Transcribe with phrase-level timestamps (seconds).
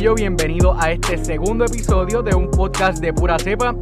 [0.00, 3.76] Bienvenido a este segundo episodio de un podcast de pura cepa,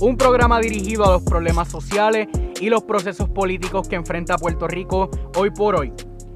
[0.00, 2.28] un programa dirigido a los problemas sociales
[2.60, 5.92] y los procesos políticos que enfrenta Puerto Rico hoy por hoy.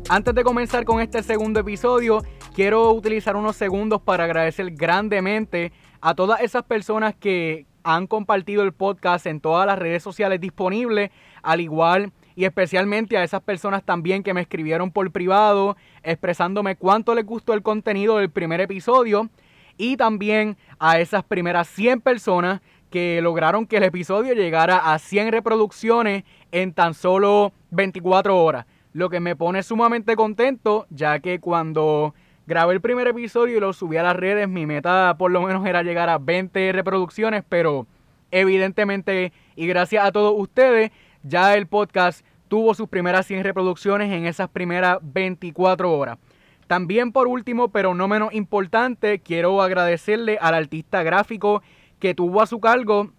[0.09, 6.17] Antes de comenzar con este segundo episodio, quiero utilizar unos segundos para agradecer grandemente a
[6.17, 11.13] todas esas personas que han compartido el podcast en todas las redes sociales disponibles,
[11.45, 17.17] al igual y especialmente a esas personas también que me escribieron por privado expresándome cuánto
[17.17, 19.29] les gustó el contenido del primer episodio
[19.77, 22.61] y también a esas primeras 100 personas
[22.91, 28.67] que lograron que el episodio llegara a 100 reproducciones en tan solo 24 horas.
[28.93, 32.15] Lo que me pone sumamente contento, ya que cuando
[32.47, 35.67] grabé el primer episodio y lo subí a las redes, mi meta por lo menos
[35.67, 37.89] era llegar a 20 reproducciones, pero
[38.31, 40.93] evidentemente y gracias a todos ustedes,
[41.25, 46.19] ya el podcast tuvo sus primeras 100 reproducciones en esas primeras 24 horas.
[46.67, 51.63] También por último, pero no menos importante, quiero agradecerle al artista gráfico
[51.99, 53.11] que tuvo a su cargo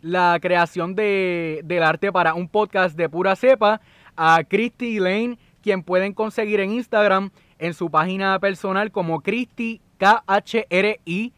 [0.00, 3.80] la creación de, del arte para un podcast de pura cepa,
[4.16, 11.32] a Christy Lane, quien pueden conseguir en Instagram en su página personal como Christy K-H-R-I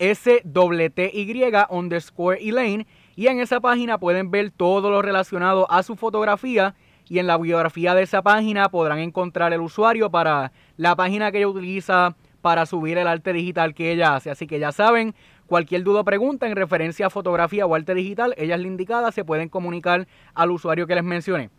[0.00, 2.86] S-T-Y underscore Elaine
[3.20, 6.74] y en esa página pueden ver todo lo relacionado a su fotografía
[7.06, 11.36] y en la biografía de esa página podrán encontrar el usuario para la página que
[11.36, 14.30] ella utiliza para subir el arte digital que ella hace.
[14.30, 15.14] Así que ya saben,
[15.46, 19.12] cualquier duda o pregunta en referencia a fotografía o arte digital, ella es la indicada,
[19.12, 21.50] se pueden comunicar al usuario que les mencioné.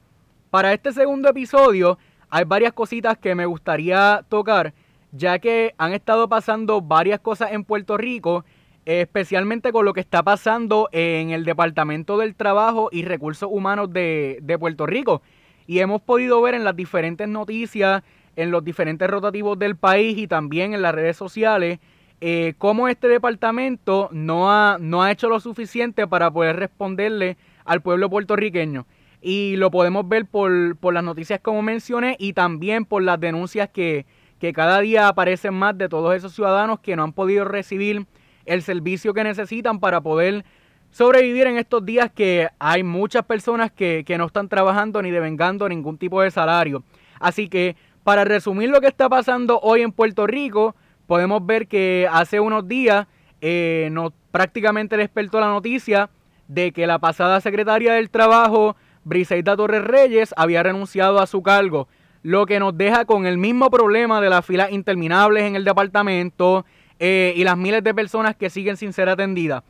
[0.50, 2.00] Para este segundo episodio
[2.32, 4.74] hay varias cositas que me gustaría tocar,
[5.12, 8.46] ya que han estado pasando varias cosas en Puerto Rico
[8.86, 14.58] especialmente con lo que está pasando en el Departamento del Trabajo y Recursos Humanos de,
[14.60, 15.22] Puerto Rico.
[15.68, 18.04] Y hemos podido ver en las diferentes noticias,
[18.36, 21.80] en los diferentes rotativos del país y también en las redes sociales,
[22.20, 27.82] eh, cómo este departamento no ha, no ha hecho lo suficiente para poder responderle al
[27.82, 28.86] pueblo puertorriqueño.
[29.22, 33.70] Y lo podemos ver por, por las noticias como mencioné y también por las denuncias
[33.70, 34.08] que,
[34.40, 38.08] que cada día aparecen más de todos esos ciudadanos que no han podido recibir
[38.46, 40.46] el servicio que necesitan para poder
[40.92, 45.98] sobrevivir en estos días que hay muchas personas que, no están trabajando ni devengando ningún
[45.98, 46.84] tipo de salario.
[47.20, 50.76] Así que para resumir lo que está pasando hoy en Puerto Rico,
[51.08, 53.08] podemos ver que hace unos días
[53.42, 56.10] eh, nos prácticamente despertó la noticia
[56.48, 61.88] de que la pasada secretaria del Trabajo, Briseida Torres Reyes, había renunciado a su cargo,
[62.24, 66.66] lo que nos deja con el mismo problema de las filas interminables en el departamento,
[67.04, 69.64] eh, y las miles de personas que siguen sin ser atendidas.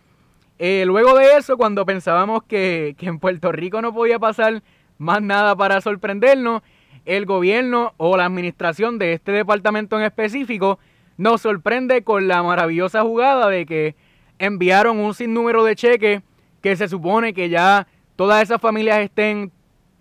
[0.60, 4.62] Eh, luego de eso, cuando pensábamos que, en Puerto Rico no podía pasar
[4.98, 6.62] más nada para sorprendernos,
[7.06, 10.78] el gobierno o la administración de este departamento en específico
[11.16, 13.96] nos sorprende con la maravillosa jugada de que
[14.38, 16.22] enviaron un sinnúmero de cheques
[16.62, 17.88] que se supone que ya
[18.18, 19.54] todas esas familias estén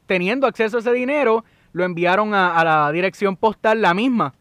[0.07, 4.35] teniendo acceso a ese dinero, lo enviaron a la dirección postal la misma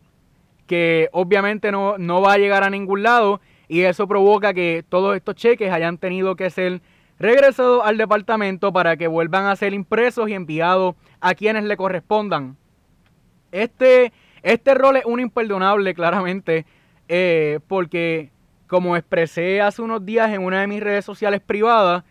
[0.69, 5.15] que obviamente no, no va a llegar a ningún lado y eso provoca que todos
[5.15, 6.83] estos cheques hayan tenido que ser
[7.17, 12.55] regresados al departamento para que vuelvan a ser impresos y enviados a quienes le correspondan.
[13.51, 14.13] Este,
[14.43, 16.67] este rol es un imperdonable claramente
[17.07, 18.29] eh, porque
[18.67, 22.03] como expresé hace unos días en una de mis redes sociales privadas,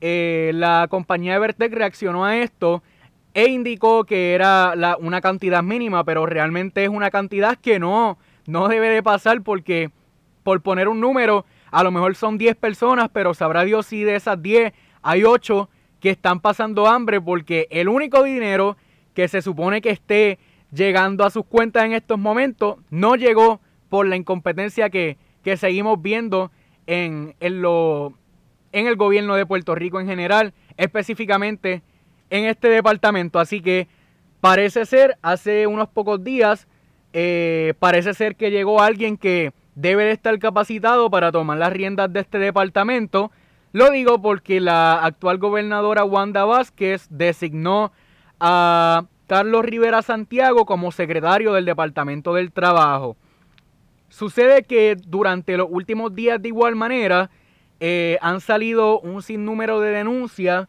[0.00, 2.84] eh, la compañía Evertech reaccionó a esto
[3.34, 8.68] e indicó que era una cantidad mínima, pero realmente es una cantidad que no, no
[8.68, 9.90] debe de pasar porque,
[10.44, 14.14] por poner un número, a lo mejor son 10 personas, pero sabrá Dios si de
[14.14, 15.68] esas 10 hay 8
[15.98, 18.76] que están pasando hambre porque el único dinero
[19.14, 20.38] que se supone que esté
[20.70, 26.00] llegando a sus cuentas en estos momentos no llegó por la incompetencia que, que seguimos
[26.00, 26.52] viendo
[26.86, 28.14] en, en, lo,
[28.70, 31.82] en el gobierno de Puerto Rico en general, específicamente
[32.34, 33.38] en este departamento.
[33.38, 33.86] Así que
[34.40, 36.66] parece ser, hace unos pocos días,
[37.12, 42.12] eh, parece ser que llegó alguien que debe de estar capacitado para tomar las riendas
[42.12, 43.30] de este departamento.
[43.70, 47.92] Lo digo porque la actual gobernadora Wanda Vázquez designó
[48.40, 53.16] a Carlos Rivera Santiago como secretario del Departamento del Trabajo.
[54.08, 57.30] Sucede que durante los últimos días de igual manera
[57.78, 60.66] eh, han salido un sinnúmero de denuncias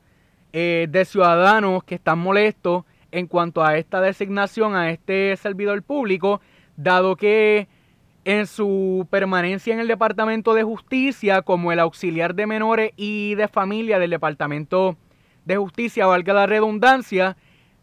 [0.58, 6.40] eh, de ciudadanos que están molestos en cuanto a esta designación a este servidor público,
[6.78, 7.68] dado que
[8.24, 13.50] en su permanencia en el Departamento de Justicia como el auxiliar de menores y de
[13.50, 14.96] familia del Departamento
[15.44, 17.36] de Justicia, valga la redundancia,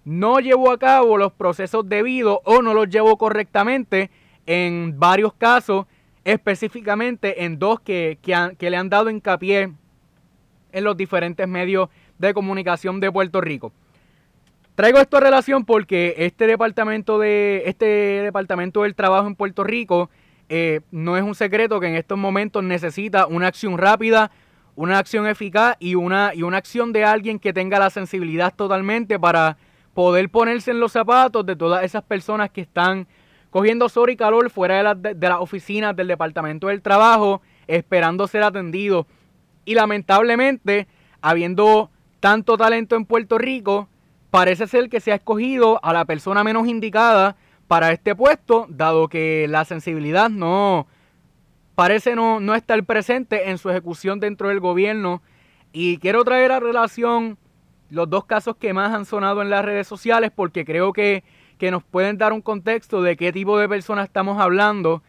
[0.07, 4.11] no llevó a cabo los procesos debidos o no los llevó correctamente
[4.47, 5.85] en varios casos
[6.25, 9.75] específicamente en dos que, que, le han dado hincapié
[10.73, 11.91] en los diferentes medios
[12.29, 13.73] de comunicación de Puerto Rico.
[14.75, 17.87] Traigo esto a relación porque este departamento de este
[18.23, 20.09] departamento del trabajo en Puerto Rico
[20.49, 24.31] eh, no es un secreto que en estos momentos necesita una acción rápida,
[24.75, 29.19] una acción eficaz y una, y una acción de alguien que tenga la sensibilidad totalmente
[29.19, 29.59] para
[29.93, 33.07] poder ponerse en los zapatos de todas esas personas que están
[33.51, 38.43] cogiendo sol y calor fuera de, de, las oficinas del Departamento del Trabajo, esperando ser
[38.43, 39.05] atendidos.
[39.67, 40.89] Y lamentablemente,
[41.21, 41.92] habiendo
[42.23, 43.89] tanto talento en Puerto Rico,
[44.31, 47.35] parece ser que se ha escogido a la persona menos indicada
[47.67, 50.87] para este puesto, dado que la sensibilidad no
[51.75, 55.21] parece no, no estar presente en su ejecución dentro del gobierno.
[55.73, 57.39] Y quiero traer a relación
[57.91, 61.25] los dos casos que más han sonado en las redes sociales porque creo que
[61.63, 65.01] que nos pueden dar un contexto de qué tipo de personas estamos hablando.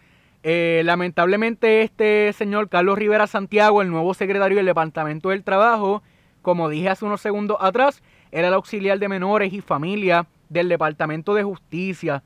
[0.44, 6.04] Eh, lamentablemente este señor Carlos Rivera Santiago, el nuevo secretario del Departamento del Trabajo,
[6.44, 11.34] como dije hace unos segundos atrás, era el auxiliar de menores y familia del Departamento
[11.34, 12.22] de Justicia.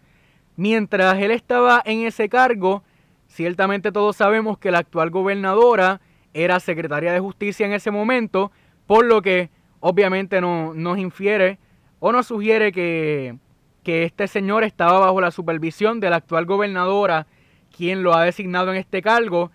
[0.57, 2.83] Mientras él estaba en ese cargo,
[3.27, 6.01] ciertamente todos sabemos que la actual gobernadora
[6.33, 8.51] era secretaria de Justicia en ese momento,
[8.85, 9.49] por lo que
[9.79, 11.59] obviamente no, nos infiere
[11.99, 13.37] o nos sugiere que,
[13.83, 17.27] que este señor estaba bajo la supervisión de la actual gobernadora,
[17.75, 19.51] quien lo ha designado en este cargo,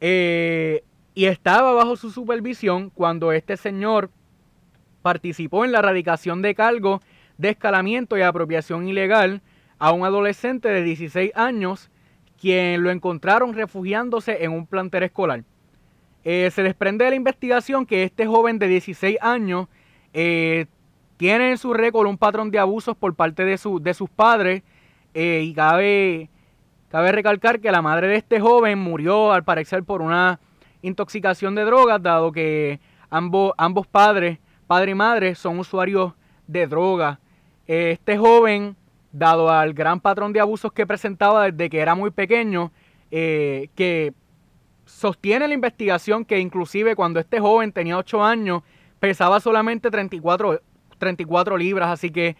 [0.00, 0.82] eh,
[1.18, 4.08] y estaba bajo su supervisión cuando este señor
[5.02, 7.00] participó en la erradicación de cargos
[7.38, 9.42] de escalamiento y apropiación ilegal
[9.80, 11.90] a un adolescente de 16 años,
[12.40, 15.42] quien lo encontraron refugiándose en un plantel escolar.
[16.22, 19.66] Eh, se desprende de la investigación que este joven de 16 años
[20.12, 20.66] eh,
[21.16, 24.62] tiene en su récord un patrón de abusos por parte de, su, de sus padres
[25.14, 26.30] eh, y cabe,
[26.90, 30.38] cabe recalcar que la madre de este joven murió al parecer por una
[30.88, 32.80] intoxicación de drogas, dado que
[33.10, 36.12] ambos, ambos padres, padre y madre, son usuarios
[36.46, 37.18] de drogas.
[37.66, 38.76] Este joven,
[39.12, 42.72] dado al gran patrón de abusos que presentaba desde que era muy pequeño,
[43.10, 44.12] eh, que
[44.84, 48.62] sostiene la investigación que inclusive cuando este joven tenía 8 años,
[48.98, 50.60] pesaba solamente 34,
[50.98, 52.36] 34 libras, así que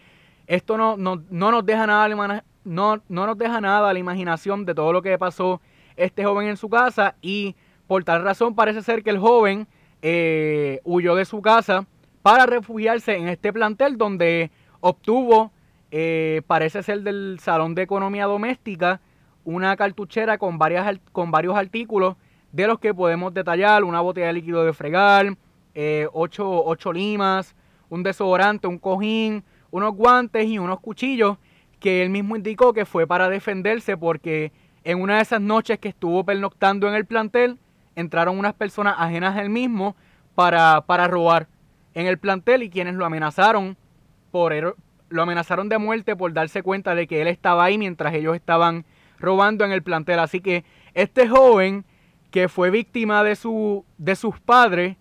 [0.47, 4.73] esto no, no, nos deja nada no, no nos deja nada a la imaginación de
[4.73, 5.61] todo lo que pasó
[5.95, 7.55] este joven en su casa y
[7.89, 9.65] por tal razón parece ser que el joven
[10.03, 11.87] eh, huyó de su casa
[12.21, 15.51] para refugiarse en este plantel donde obtuvo,
[15.89, 19.01] eh, parece ser del Salón de Economía Doméstica,
[19.43, 22.15] una cartuchera con, varias, con varios artículos
[22.51, 25.35] de los que podemos detallar, una botella de líquido de fregar,
[25.73, 27.55] eh, ocho, ocho limas,
[27.89, 31.39] un desodorante, un cojín, unos guantes y unos cuchillos
[31.79, 34.51] que él mismo indicó que fue para defenderse porque
[34.83, 37.57] en una de esas noches que estuvo pernoctando en el plantel,
[37.99, 39.95] entraron unas personas ajenas a él mismo
[40.35, 41.47] para, para robar
[41.93, 43.77] en el plantel y quienes lo amenazaron
[44.31, 44.53] por
[45.09, 48.85] lo amenazaron de muerte por darse cuenta de que él estaba ahí mientras ellos estaban
[49.19, 50.19] robando en el plantel.
[50.19, 50.63] Así que
[50.93, 51.83] este joven
[52.31, 54.97] que fue víctima de, su, de sus padres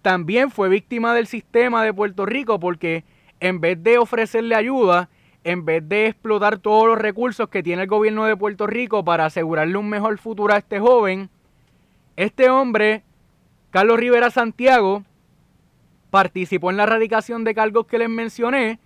[0.00, 3.04] también fue víctima del sistema de Puerto Rico porque
[3.40, 5.10] en vez de ofrecerle ayuda,
[5.44, 9.26] en vez de explotar todos los recursos que tiene el gobierno de Puerto Rico para
[9.26, 11.28] asegurarle un mejor futuro a este joven,
[12.16, 13.02] este hombre,
[13.70, 15.04] Carlos Rivera Santiago,
[16.10, 18.78] participó en la erradicación de cargos que les mencioné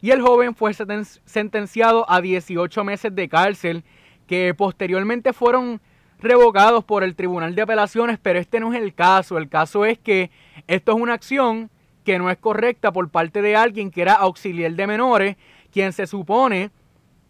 [0.00, 3.84] y el joven fue sentenciado a 18 meses de cárcel
[4.26, 5.80] que posteriormente fueron
[6.18, 9.38] revocados por el Tribunal de Apelaciones, pero este no es el caso.
[9.38, 10.32] El caso es que
[10.66, 11.70] esto es una acción
[12.04, 15.36] que no es correcta por parte de alguien que era auxiliar de menores,
[15.70, 16.70] quien se supone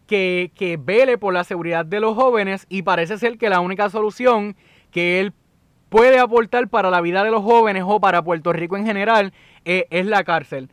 [0.07, 3.91] que, que vele por la seguridad de los jóvenes y parece ser que la única
[3.91, 4.57] solución
[4.91, 5.35] que él
[5.93, 9.35] puede aportar para la vida de los jóvenes o para Puerto Rico en general
[9.67, 10.71] eh, es la cárcel.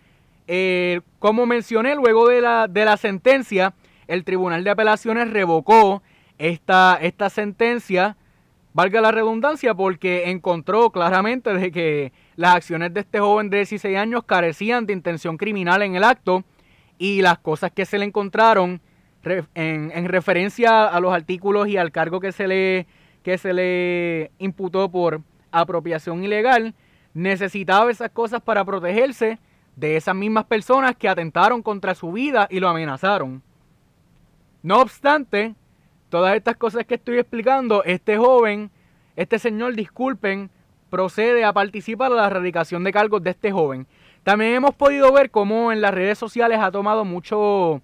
[0.47, 3.73] Eh, como mencioné, luego de la, de la sentencia,
[4.07, 6.01] el Tribunal de Apelaciones revocó
[6.37, 8.15] esta, esta sentencia,
[8.71, 13.97] valga la redundancia, porque encontró claramente de que las acciones de este joven de 16
[13.97, 16.45] años carecían de intención criminal en el acto
[16.97, 18.79] y las cosas que se le encontraron
[19.53, 22.87] en, en referencia a los artículos y al cargo que se le,
[23.23, 25.21] que se le imputó por
[25.51, 26.73] apropiación ilegal,
[27.13, 29.39] necesitaba esas cosas para protegerse
[29.75, 33.41] de esas mismas personas que atentaron contra su vida y lo amenazaron.
[34.61, 35.55] No obstante,
[36.09, 38.71] todas estas cosas que estoy explicando, este joven,
[39.15, 40.49] este señor, disculpen,
[40.89, 43.87] procede a participar en la erradicación de cargos de este joven.
[44.23, 47.81] También hemos podido ver cómo en las redes sociales ha tomado mucho,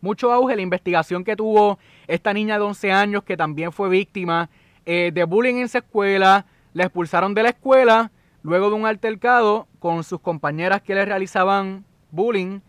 [0.00, 4.50] mucho auge la investigación que tuvo esta niña de 11 años que también fue víctima
[4.86, 8.10] eh, de bullying en su escuela, la expulsaron de la escuela
[8.42, 12.60] luego de un altercado con sus compañeras que le realizaban bullying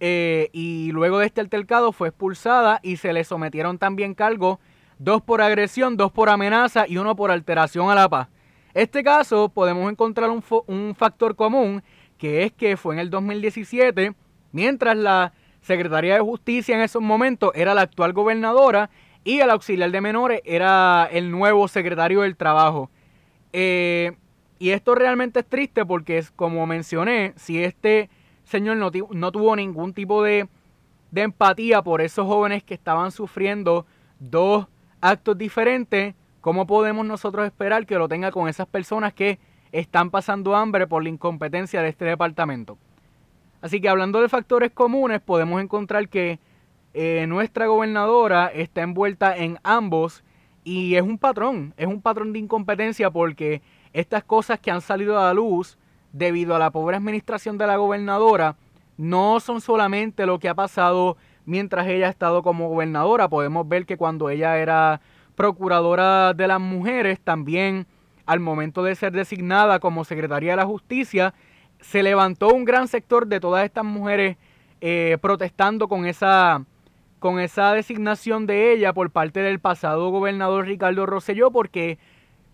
[0.00, 4.58] eh, y luego de este altercado fue expulsada y se le sometieron también cargos,
[4.98, 8.28] dos por agresión, dos por amenaza y uno por alteración a la paz.
[8.74, 11.82] Este caso podemos encontrar un, un factor común
[12.16, 14.14] que es que fue en el 2017,
[14.52, 15.32] mientras la
[15.68, 18.88] Secretaría de Justicia en esos momentos era la actual gobernadora
[19.22, 22.90] y el auxiliar de menores era el nuevo secretario del Trabajo.
[23.52, 24.16] Eh,
[24.58, 28.08] y esto realmente es triste porque, como mencioné, si este
[28.44, 30.48] señor no, no tuvo ningún tipo de,
[31.10, 33.84] de empatía por esos jóvenes que estaban sufriendo
[34.18, 34.66] dos
[35.02, 39.38] actos diferentes, ¿cómo podemos nosotros esperar que lo tenga con esas personas que
[39.70, 42.78] están pasando hambre por la incompetencia de este departamento?
[43.60, 46.38] Así que hablando de factores comunes, podemos encontrar que
[46.94, 50.22] eh, nuestra gobernadora está envuelta en ambos
[50.64, 53.62] y es un patrón, es un patrón de incompetencia porque
[53.92, 55.78] estas cosas que han salido a la luz
[56.12, 58.56] debido a la pobre administración de la gobernadora
[58.96, 63.28] no son solamente lo que ha pasado mientras ella ha estado como gobernadora.
[63.28, 65.00] Podemos ver que cuando ella era
[65.34, 67.86] procuradora de las mujeres, también
[68.26, 71.32] al momento de ser designada como secretaria de la justicia,
[71.80, 74.36] se levantó un gran sector de todas estas mujeres
[74.80, 76.64] eh, protestando con esa,
[77.18, 81.98] con esa designación de ella por parte del pasado gobernador Ricardo Rosselló porque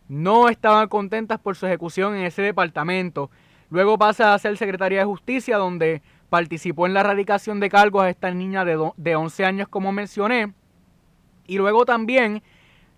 [0.09, 3.31] no estaban contentas por su ejecución en ese departamento.
[3.71, 8.11] Luego pasa a ser secretaria de justicia donde participó en la erradicación de cargos a
[8.11, 10.53] esta niña de, de 11 años como mencioné.
[11.47, 12.43] Y luego también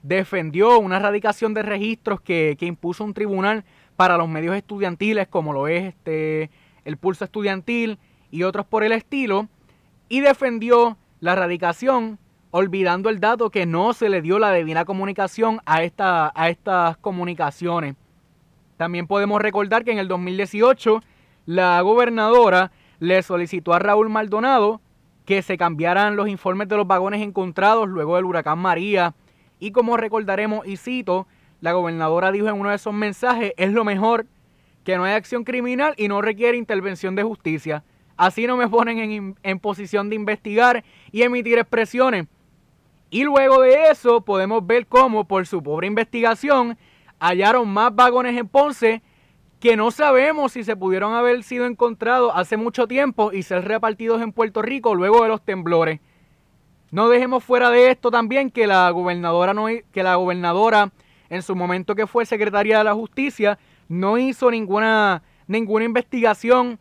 [0.03, 3.65] defendió una erradicación de registros que, que impuso un tribunal
[3.97, 6.51] para los medios estudiantiles como lo es este
[6.85, 7.99] el pulso estudiantil
[8.31, 9.49] y otros por el estilo
[10.09, 12.19] y defendió la erradicación
[12.51, 16.97] olvidando el dato que no se le dio la debida comunicación a, esta, a estas
[16.99, 17.97] comunicaciones.
[18.77, 21.03] También podemos recordar que en el 2018
[21.47, 24.81] la gobernadora le solicitó a Raúl Maldonado
[25.25, 29.15] que se cambiaran los informes de los vagones encontrados luego del huracán María.
[29.59, 31.27] Y como recordaremos, y cito,
[31.61, 34.27] la gobernadora dijo en uno de esos mensajes, es lo mejor
[34.85, 37.83] que no hay acción criminal y no requiere intervención de justicia.
[38.17, 42.27] Así no me ponen en, en posición de investigar y emitir expresiones.
[43.11, 46.79] Y luego de eso podemos ver cómo por su pobre investigación
[47.19, 49.03] hallaron más vagones en Ponce
[49.61, 54.21] que no sabemos si se pudieron haber sido encontrados hace mucho tiempo y ser repartidos
[54.23, 56.01] en Puerto Rico luego de los temblores.
[56.91, 60.93] No dejemos fuera de esto también que la gobernadora no, que la gobernadora
[61.29, 66.79] en su momento que fue secretaria de la justicia no hizo ninguna ninguna investigación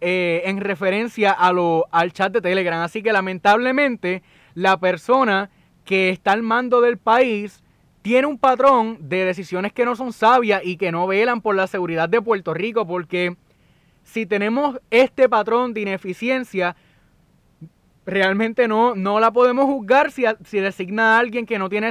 [0.00, 1.52] eh, en referencia a
[1.90, 2.80] al chat de Telegram.
[2.80, 4.22] Así que lamentablemente
[4.54, 5.50] la persona
[5.84, 7.62] que está al mando del país
[8.02, 11.66] tiene un patrón de decisiones que no son sabias y que no velan por la
[11.66, 13.36] seguridad de Puerto Rico, porque
[14.02, 16.76] si tenemos este patrón de ineficiencia,
[18.06, 21.90] realmente no, no la podemos juzgar si, si designa a alguien que no tiene,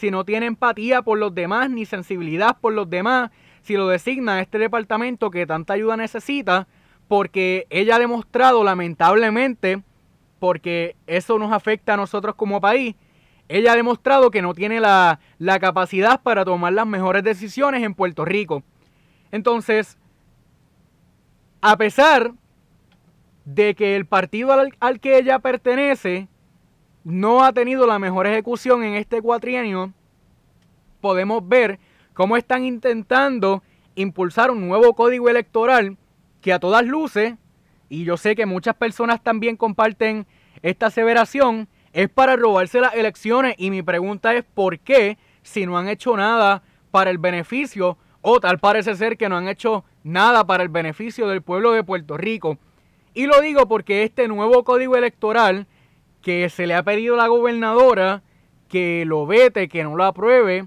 [0.00, 3.30] si, no tiene empatía por los demás ni sensibilidad por los demás,
[3.62, 6.66] si lo designa a este departamento que tanta ayuda necesita,
[7.06, 9.82] porque ella ha demostrado lamentablemente,
[10.38, 12.96] porque eso nos afecta a nosotros como país,
[13.48, 17.94] ella ha demostrado que no tiene la, la capacidad para tomar las mejores decisiones en
[17.94, 18.62] Puerto Rico.
[19.32, 19.98] Entonces,
[21.60, 22.32] a pesar
[23.44, 26.28] de que el partido al, al, que ella pertenece
[27.04, 29.92] no ha tenido la mejor ejecución en este cuatrienio,
[31.00, 31.78] podemos ver
[32.14, 33.62] cómo están intentando
[33.94, 35.96] impulsar un nuevo código electoral
[36.40, 37.34] que a todas luces,
[37.88, 40.26] y yo sé que muchas personas también comparten
[40.62, 43.54] esta aseveración, es para robarse las elecciones.
[43.58, 48.40] Y mi pregunta es, ¿por qué si no han hecho nada para el beneficio, o
[48.40, 52.16] tal parece ser que no han hecho nada para el beneficio del pueblo de Puerto
[52.16, 52.58] Rico?
[53.12, 55.66] Y lo digo porque este nuevo código electoral
[56.22, 58.22] que se le ha pedido a la gobernadora
[58.68, 60.66] que lo vete, que no lo apruebe,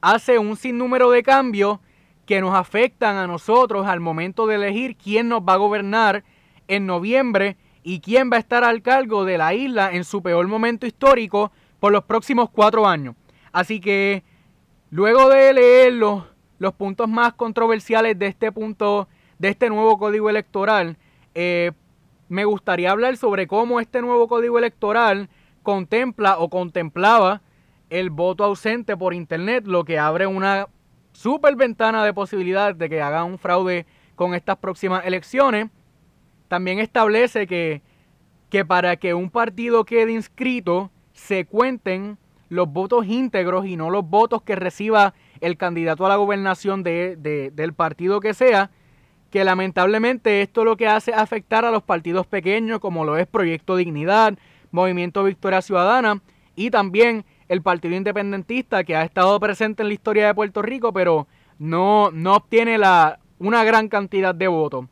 [0.00, 1.78] hace un sinnúmero de cambios
[2.26, 6.24] que nos afectan a nosotros al momento de elegir quién nos va a gobernar
[6.68, 10.46] en noviembre y quién va a estar al cargo de la isla en su peor
[10.46, 13.16] momento histórico por los próximos cuatro años.
[13.52, 14.22] Así que
[14.90, 16.24] luego de leer los,
[16.78, 20.96] puntos más controversiales de este punto, de este nuevo código electoral,
[21.34, 21.72] eh,
[22.32, 25.28] me gustaría hablar sobre cómo este nuevo código electoral
[25.62, 27.42] contempla o contemplaba
[27.90, 30.66] el voto ausente por internet, lo que abre una
[31.12, 33.86] super ventana de posibilidades de que hagan un fraude
[34.16, 35.68] con estas próximas elecciones.
[36.48, 37.82] También establece que
[38.52, 42.18] que para que un partido quede inscrito se cuenten
[42.50, 47.72] los votos íntegros y no los votos que reciba el candidato a la gobernación del
[47.74, 48.70] partido que sea,
[49.32, 53.26] que lamentablemente esto lo que hace es afectar a los partidos pequeños como lo es
[53.26, 54.34] Proyecto Dignidad,
[54.70, 56.20] Movimiento Victoria Ciudadana
[56.54, 60.92] y también el Partido Independentista que ha estado presente en la historia de Puerto Rico
[60.92, 61.26] pero
[61.58, 64.84] no, no obtiene la, una gran cantidad de votos.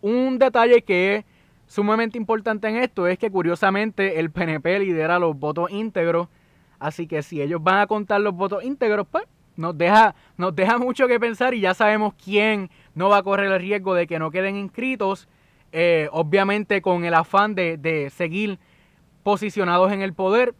[0.00, 1.24] Un detalle que es
[1.66, 6.28] sumamente importante en esto es que curiosamente el PNP lidera los votos íntegros,
[6.78, 9.24] así que si ellos van a contar los votos íntegros, pues
[9.56, 13.50] nos deja, nos deja mucho que pensar y ya sabemos quién no va a correr
[13.52, 15.28] el riesgo de que no queden inscritos,
[15.72, 18.58] eh, obviamente con el afán de, seguir
[19.22, 20.54] posicionados en el poder.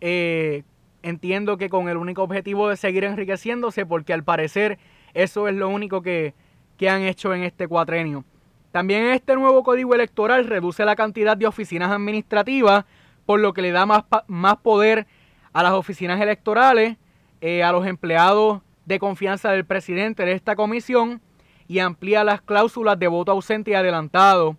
[0.00, 0.62] Eh,
[1.02, 4.78] entiendo que con el único objetivo de seguir enriqueciéndose, porque al parecer
[5.14, 6.34] eso es lo único que,
[6.76, 8.24] que han hecho en este cuatrenio.
[8.72, 12.84] También este nuevo código electoral reduce la cantidad de oficinas administrativas,
[13.24, 15.06] por lo que le da más, más poder
[15.52, 16.96] a las oficinas electorales
[17.40, 21.20] eh, a los empleados de confianza del presidente de esta comisión
[21.68, 24.56] y amplía las cláusulas de voto ausente y adelantado,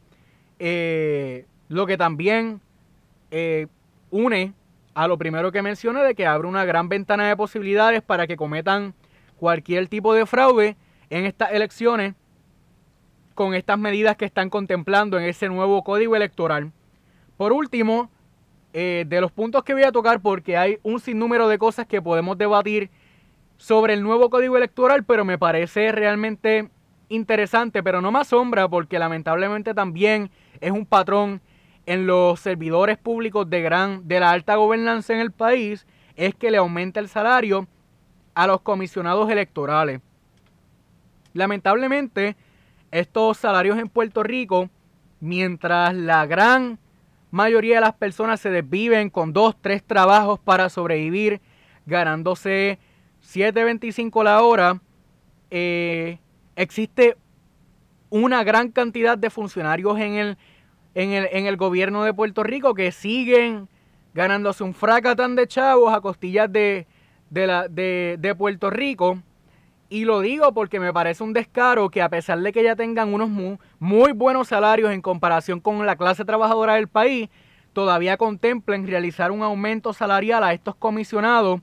[0.60, 2.62] eh, lo que también
[3.32, 3.68] eh,
[4.12, 4.54] une
[4.94, 8.36] a lo primero que mencioné de que abre una gran ventana de posibilidades para que
[8.36, 8.94] cometan
[9.38, 10.76] cualquier tipo de fraude
[11.10, 12.16] en estas elecciones
[13.36, 16.72] con estas medidas que están contemplando en ese nuevo código electoral.
[17.38, 18.10] Por último,
[18.74, 22.02] eh, de los puntos que voy a tocar porque hay un sinnúmero de cosas que
[22.02, 22.90] podemos debatir
[23.58, 26.70] sobre el nuevo código electoral, pero me parece realmente
[27.10, 31.42] interesante, pero no me asombra porque lamentablemente también es un patrón
[31.86, 36.52] en los servidores públicos de gran de la alta gobernanza en el país es que
[36.52, 37.68] le aumenta el salario
[38.36, 40.02] a los comisionados electorales.
[41.34, 42.36] Lamentablemente,
[42.91, 44.70] estos salarios en Puerto Rico,
[45.20, 46.80] mientras la gran
[47.32, 51.42] mayoría de las personas se desviven con dos, tres trabajos para sobrevivir,
[51.86, 52.80] ganándose
[53.24, 54.82] 7.25 la hora.
[55.50, 56.20] Eh,
[56.56, 57.18] existe
[58.10, 60.38] una gran cantidad de funcionarios en el,
[60.96, 63.68] en, el, en el gobierno de Puerto Rico que siguen
[64.13, 66.88] ganándose un fracatán de chavos a costillas de,
[67.30, 69.22] de, la, de, de Puerto Rico
[69.89, 73.13] y lo digo porque me parece un descaro que a pesar de que ya tengan
[73.13, 73.30] unos
[73.80, 77.30] muy, buenos salarios en comparación con la clase trabajadora del país,
[77.71, 81.62] todavía contemplen realizar un aumento salarial a estos comisionados.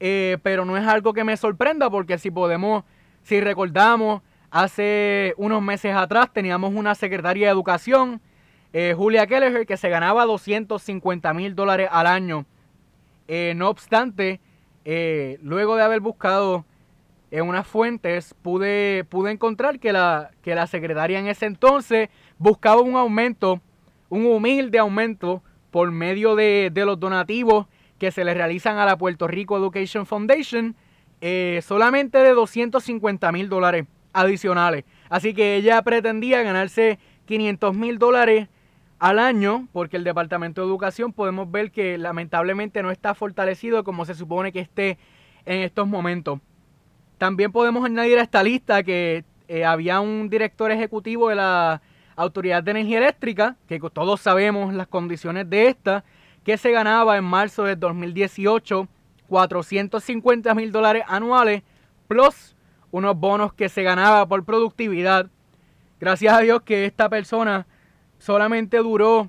[0.00, 2.84] Eh, pero no es algo que me sorprenda porque si podemos,
[3.22, 8.20] si recordamos, hace unos meses atrás teníamos una secretaria de educación,
[8.74, 12.44] eh, Julia Kelleher, que se ganaba 250 mil dólares al año.
[13.26, 14.40] Eh, no obstante,
[15.42, 16.64] luego de haber buscado
[17.30, 22.80] en unas fuentes pude, pude encontrar que la, que la secretaria en ese entonces buscaba
[22.80, 23.60] un aumento,
[24.08, 27.66] un humilde aumento por medio de, los donativos
[27.98, 30.76] que se le realizan a la Puerto Rico Education Foundation,
[31.20, 34.84] eh, solamente de 250 mil dólares adicionales.
[35.10, 38.48] Así que ella pretendía ganarse 500 mil dólares
[38.98, 44.04] al año, porque el Departamento de Educación podemos ver que lamentablemente no está fortalecido como
[44.04, 44.98] se supone que esté
[45.44, 46.40] en estos momentos.
[47.18, 51.82] También podemos añadir a esta lista que eh, había un director ejecutivo de la
[52.14, 56.04] Autoridad de Energía Eléctrica, que todos sabemos las condiciones de esta,
[56.44, 58.88] que se ganaba en marzo del 2018
[59.28, 61.62] 450 mil dólares anuales,
[62.06, 62.56] plus
[62.90, 65.28] unos bonos que se ganaba por productividad.
[66.00, 67.66] Gracias a Dios que esta persona
[68.18, 69.28] solamente duró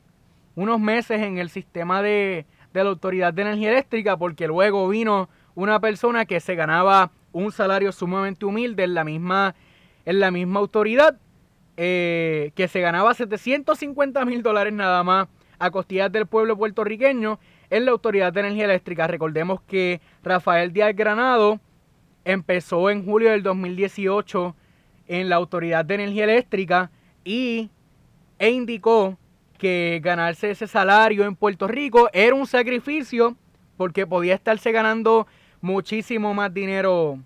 [0.55, 5.29] unos meses en el sistema de, de la Autoridad de Energía Eléctrica, porque luego vino
[5.55, 9.55] una persona que se ganaba un salario sumamente humilde en la misma,
[10.05, 11.17] en la misma autoridad,
[11.77, 15.27] eh, que se ganaba 750 mil dólares nada más
[15.59, 17.39] a costillas del pueblo puertorriqueño
[17.69, 19.07] en la Autoridad de Energía Eléctrica.
[19.07, 21.59] Recordemos que Rafael Díaz Granado
[22.25, 24.55] empezó en julio del 2018
[25.07, 26.91] en la Autoridad de Energía Eléctrica
[27.23, 27.69] y,
[28.39, 29.17] e indicó
[29.57, 33.35] que ganarse ese salario en Puerto Rico era un sacrificio
[33.77, 35.27] porque podía estarse ganando
[35.61, 37.19] muchísimo más dinero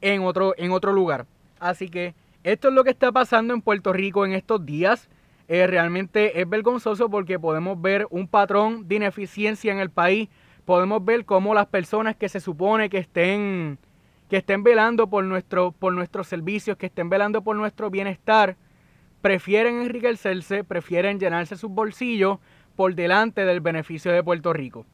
[0.00, 1.26] en otro, en otro lugar.
[1.58, 5.08] Así que esto es lo que está pasando en Puerto Rico en estos días.
[5.48, 10.28] Eh, realmente es vergonzoso porque podemos ver un patrón de ineficiencia en el país.
[10.64, 13.78] Podemos ver cómo las personas que se supone que estén,
[14.28, 18.56] que estén velando por, nuestro, por nuestros servicios, que estén velando por nuestro bienestar,
[19.20, 22.38] prefieren enriquecerse, prefieren llenarse sus bolsillos
[22.74, 24.86] por delante del beneficio de Puerto Rico.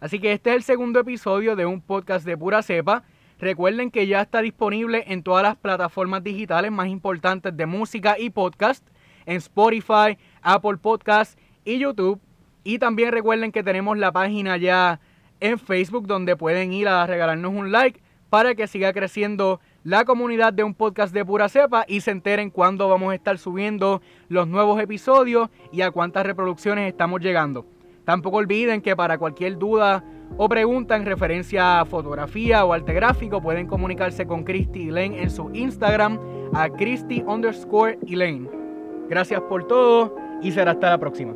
[0.00, 3.04] Así que este es el segundo episodio de un podcast de pura cepa.
[3.38, 8.30] Recuerden que ya está disponible en todas las plataformas digitales más importantes de música y
[8.30, 8.86] podcast.
[9.26, 12.20] en Spotify, Apple Podcasts y YouTube.
[12.62, 15.00] Y también recuerden que tenemos la página ya
[15.40, 20.52] en Facebook donde pueden ir a regalarnos un like para que siga creciendo la comunidad
[20.52, 24.48] de un podcast de pura cepa y se enteren cuándo vamos a estar subiendo los
[24.48, 27.66] nuevos episodios y a cuántas reproducciones estamos llegando.
[28.06, 30.04] Tampoco olviden que para cualquier duda
[30.36, 35.28] o pregunta en referencia a fotografía o arte gráfico pueden comunicarse con Christy Elaine en
[35.28, 36.18] su Instagram
[36.54, 37.98] a Christy underscore.
[39.08, 41.34] Gracias por todo y será hasta la próxima.